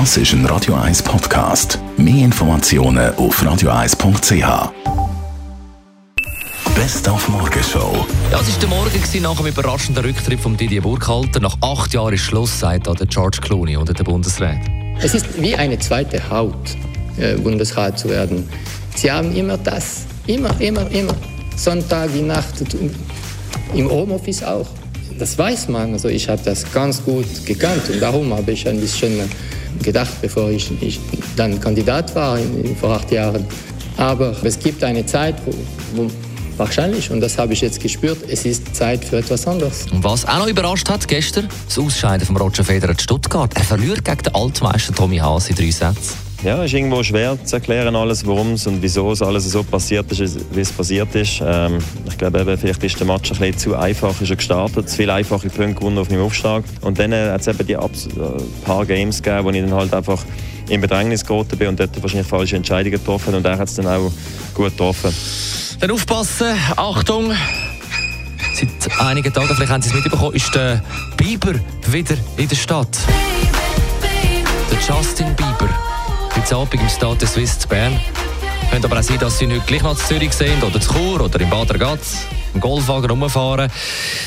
[0.00, 1.78] Das ist ein Radio 1 Podcast.
[1.96, 4.72] Mehr Informationen auf radio1.ch.
[6.74, 8.04] Best auf Morgenshow.
[8.32, 11.38] Ja, es war der Morgen gewesen, nach dem überraschenden Rücktritt von Didier Burkhalter.
[11.38, 14.58] Nach acht Jahren ist Schluss, sagt der George Clooney unter der Bundesrat.
[15.00, 16.76] Es ist wie eine zweite Haut,
[17.16, 18.48] äh, Bundesrat zu werden.
[18.96, 21.14] Sie haben immer das, immer, immer, immer.
[21.54, 22.52] Sonntag, die Nacht,
[23.72, 24.66] im Homeoffice auch.
[25.20, 25.92] Das weiß man.
[25.92, 29.30] Also ich habe das ganz gut gekannt und darum habe ich ein bisschen
[29.82, 31.00] gedacht, bevor ich, ich
[31.36, 33.44] dann Kandidat war in, vor acht Jahren.
[33.96, 35.52] Aber es gibt eine Zeit, wo,
[35.94, 36.10] wo
[36.56, 39.86] Wahrscheinlich, und das habe ich jetzt gespürt, es ist Zeit für etwas anderes.
[39.90, 43.50] Und was auch noch überrascht hat gestern, das Ausscheiden von Roger Federer in Stuttgart.
[43.56, 46.23] Er verliert gegen den Altmeister Tommy Haas in drei Sätzen.
[46.42, 50.10] Ja, ist irgendwo schwer zu erklären, alles, warum es und wieso es alles so passiert
[50.12, 51.40] ist, wie es passiert ist.
[51.42, 54.90] Ähm, ich glaube, eben, vielleicht ist der Match ein bisschen zu einfach ist er gestartet,
[54.90, 56.64] zu viele einfache Punkte gewonnen auf meinem Aufschlag.
[56.82, 58.10] Und dann äh, hat es eben die Abs äh,
[58.64, 60.22] paar Games gegeben, wo ich dann halt einfach
[60.68, 63.86] in Bedrängnis geraten bin und dort wahrscheinlich falsche Entscheidungen getroffen und er hat es dann
[63.86, 64.10] auch
[64.54, 65.14] gut getroffen.
[65.80, 67.32] Dann aufpassen, Achtung!
[68.54, 70.82] Seit einigen Tagen, vielleicht haben Sie es mitbekommen, ist der
[71.16, 71.54] Bieber
[71.90, 72.96] wieder in der Stadt.
[76.44, 77.98] Heute Abend im Stade Suisse zu Bern.
[78.70, 81.22] Könnte aber auch sein, dass Sie nicht gleich noch zu Zürich sind oder zu Chur
[81.22, 83.70] oder im Bad Ragaz, im Golfwagen rumfahren.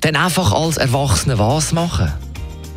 [0.00, 2.12] Dann einfach als Erwachsene was machen?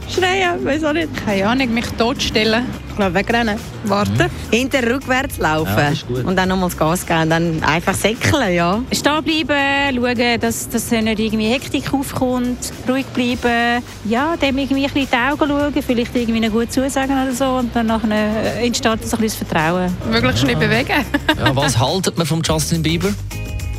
[0.07, 1.09] Schreien, weiß auch nicht.
[1.25, 2.67] Keine Ahnung, mich totstellen.
[2.93, 3.59] Ich glaube, wegrennen.
[3.85, 4.13] Warten.
[4.13, 4.55] Mhm.
[4.55, 5.97] Hinter rückwärts laufen.
[6.09, 7.23] Ja, und dann nochmals Gas geben.
[7.23, 8.79] Und dann einfach säckeln, ja.
[8.91, 12.71] Stehen bleiben, schauen, dass, dass nicht irgendwie Hektik aufkommt.
[12.87, 13.83] Ruhig bleiben.
[14.05, 15.83] Ja, dem irgendwie ein bisschen in die Augen schauen.
[15.83, 17.45] Vielleicht irgendwie gut zusagen oder so.
[17.45, 19.91] Und dann nachher entsteht so ein bisschen Vertrauen.
[20.11, 21.03] Möglichst nicht bewegen.
[21.39, 23.09] ja, was haltet man von Justin Bieber?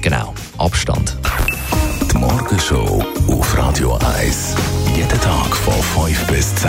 [0.03, 1.17] Genau, Abstand.
[2.11, 4.57] Die Morgenshow auf Radio 1.
[4.97, 6.69] Jeden Tag von 5 bis 10.